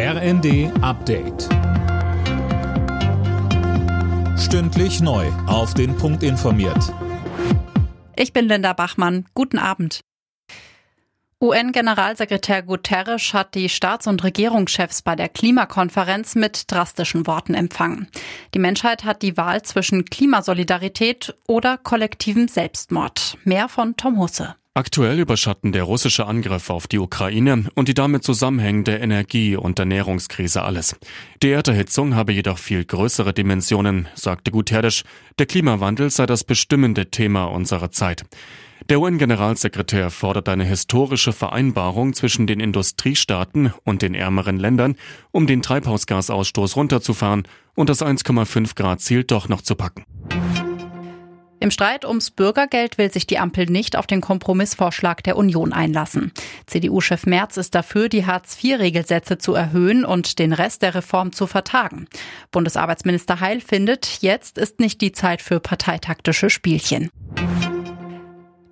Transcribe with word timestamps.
RND 0.00 0.70
Update. 0.80 1.48
Stündlich 4.38 5.00
neu. 5.00 5.26
Auf 5.48 5.74
den 5.74 5.96
Punkt 5.96 6.22
informiert. 6.22 6.94
Ich 8.14 8.32
bin 8.32 8.46
Linda 8.46 8.74
Bachmann. 8.74 9.26
Guten 9.34 9.58
Abend. 9.58 10.02
UN-Generalsekretär 11.42 12.62
Guterres 12.62 13.34
hat 13.34 13.56
die 13.56 13.68
Staats- 13.68 14.06
und 14.06 14.22
Regierungschefs 14.22 15.02
bei 15.02 15.16
der 15.16 15.28
Klimakonferenz 15.28 16.36
mit 16.36 16.70
drastischen 16.70 17.26
Worten 17.26 17.54
empfangen. 17.54 18.06
Die 18.54 18.60
Menschheit 18.60 19.02
hat 19.02 19.22
die 19.22 19.36
Wahl 19.36 19.62
zwischen 19.62 20.04
Klimasolidarität 20.04 21.34
oder 21.48 21.76
kollektivem 21.76 22.46
Selbstmord. 22.46 23.36
Mehr 23.42 23.68
von 23.68 23.96
Tom 23.96 24.20
Husse. 24.20 24.54
Aktuell 24.74 25.18
überschatten 25.18 25.72
der 25.72 25.82
russische 25.82 26.26
Angriff 26.26 26.70
auf 26.70 26.86
die 26.86 26.98
Ukraine 26.98 27.64
und 27.74 27.88
die 27.88 27.94
damit 27.94 28.22
zusammenhängende 28.22 28.96
Energie- 28.96 29.56
und 29.56 29.78
Ernährungskrise 29.78 30.62
alles. 30.62 30.94
Die 31.42 31.50
Erderhitzung 31.50 32.14
habe 32.14 32.32
jedoch 32.32 32.58
viel 32.58 32.84
größere 32.84 33.32
Dimensionen, 33.32 34.06
sagte 34.14 34.52
Guterres. 34.52 35.02
Der 35.38 35.46
Klimawandel 35.46 36.10
sei 36.10 36.26
das 36.26 36.44
bestimmende 36.44 37.10
Thema 37.10 37.46
unserer 37.46 37.90
Zeit. 37.90 38.24
Der 38.88 39.00
UN-Generalsekretär 39.00 40.10
fordert 40.10 40.48
eine 40.48 40.64
historische 40.64 41.32
Vereinbarung 41.32 42.14
zwischen 42.14 42.46
den 42.46 42.60
Industriestaaten 42.60 43.72
und 43.84 44.02
den 44.02 44.14
ärmeren 44.14 44.58
Ländern, 44.58 44.94
um 45.30 45.46
den 45.46 45.60
Treibhausgasausstoß 45.60 46.76
runterzufahren 46.76 47.42
und 47.74 47.90
das 47.90 48.00
1,5 48.00 48.76
Grad 48.76 49.00
Ziel 49.00 49.24
doch 49.24 49.48
noch 49.48 49.60
zu 49.60 49.74
packen. 49.74 50.04
Im 51.68 51.72
Streit 51.72 52.06
ums 52.06 52.30
Bürgergeld 52.30 52.96
will 52.96 53.12
sich 53.12 53.26
die 53.26 53.38
Ampel 53.38 53.66
nicht 53.66 53.94
auf 53.94 54.06
den 54.06 54.22
Kompromissvorschlag 54.22 55.22
der 55.22 55.36
Union 55.36 55.74
einlassen. 55.74 56.32
CDU-Chef 56.64 57.26
Merz 57.26 57.58
ist 57.58 57.74
dafür, 57.74 58.08
die 58.08 58.24
Hartz-IV-Regelsätze 58.24 59.36
zu 59.36 59.52
erhöhen 59.52 60.06
und 60.06 60.38
den 60.38 60.54
Rest 60.54 60.80
der 60.80 60.94
Reform 60.94 61.32
zu 61.32 61.46
vertagen. 61.46 62.06
Bundesarbeitsminister 62.52 63.40
Heil 63.40 63.60
findet, 63.60 64.22
jetzt 64.22 64.56
ist 64.56 64.80
nicht 64.80 65.02
die 65.02 65.12
Zeit 65.12 65.42
für 65.42 65.60
parteitaktische 65.60 66.48
Spielchen. 66.48 67.10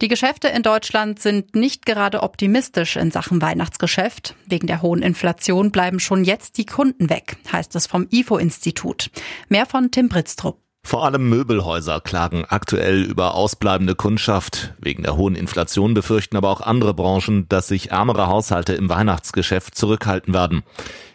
Die 0.00 0.08
Geschäfte 0.08 0.48
in 0.48 0.62
Deutschland 0.62 1.20
sind 1.20 1.54
nicht 1.54 1.84
gerade 1.84 2.22
optimistisch 2.22 2.96
in 2.96 3.10
Sachen 3.10 3.42
Weihnachtsgeschäft. 3.42 4.34
Wegen 4.46 4.68
der 4.68 4.80
hohen 4.80 5.02
Inflation 5.02 5.70
bleiben 5.70 6.00
schon 6.00 6.24
jetzt 6.24 6.56
die 6.56 6.64
Kunden 6.64 7.10
weg, 7.10 7.36
heißt 7.52 7.76
es 7.76 7.86
vom 7.86 8.06
IFO-Institut. 8.10 9.10
Mehr 9.50 9.66
von 9.66 9.90
Tim 9.90 10.08
Britztrup. 10.08 10.65
Vor 10.86 11.04
allem 11.04 11.28
Möbelhäuser 11.28 12.00
klagen 12.00 12.44
aktuell 12.48 13.02
über 13.02 13.34
ausbleibende 13.34 13.96
Kundschaft. 13.96 14.72
Wegen 14.78 15.02
der 15.02 15.16
hohen 15.16 15.34
Inflation 15.34 15.94
befürchten 15.94 16.36
aber 16.36 16.48
auch 16.48 16.60
andere 16.60 16.94
Branchen, 16.94 17.48
dass 17.48 17.66
sich 17.66 17.90
ärmere 17.90 18.28
Haushalte 18.28 18.74
im 18.74 18.88
Weihnachtsgeschäft 18.88 19.74
zurückhalten 19.74 20.32
werden. 20.32 20.62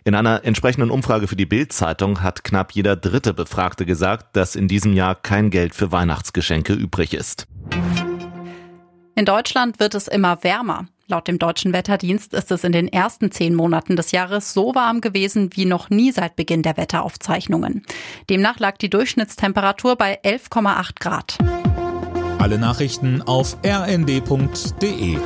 In 0.03 0.13
einer 0.13 0.43
entsprechenden 0.43 0.91
Umfrage 0.91 1.29
für 1.29 1.37
die 1.37 1.45
Bild-Zeitung 1.45 2.21
hat 2.21 2.43
knapp 2.43 2.73
jeder 2.73 2.97
dritte 2.97 3.33
Befragte 3.33 3.85
gesagt, 3.85 4.35
dass 4.35 4.57
in 4.57 4.67
diesem 4.67 4.91
Jahr 4.91 5.15
kein 5.15 5.51
Geld 5.51 5.73
für 5.73 5.93
Weihnachtsgeschenke 5.93 6.73
übrig 6.73 7.13
ist. 7.13 7.47
In 9.15 9.23
Deutschland 9.23 9.79
wird 9.79 9.95
es 9.95 10.09
immer 10.09 10.43
wärmer. 10.43 10.87
Laut 11.11 11.27
dem 11.27 11.39
deutschen 11.39 11.73
Wetterdienst 11.73 12.33
ist 12.33 12.53
es 12.53 12.63
in 12.63 12.71
den 12.71 12.87
ersten 12.87 13.31
zehn 13.31 13.53
Monaten 13.53 13.97
des 13.97 14.13
Jahres 14.13 14.53
so 14.53 14.73
warm 14.75 15.01
gewesen 15.01 15.49
wie 15.53 15.65
noch 15.65 15.89
nie 15.89 16.13
seit 16.13 16.37
Beginn 16.37 16.63
der 16.63 16.77
Wetteraufzeichnungen. 16.77 17.83
Demnach 18.29 18.59
lag 18.59 18.77
die 18.77 18.89
Durchschnittstemperatur 18.89 19.97
bei 19.97 20.21
11,8 20.23 20.91
Grad. 21.01 21.37
Alle 22.39 22.57
Nachrichten 22.57 23.21
auf 23.23 23.57
rnd.de 23.65 25.17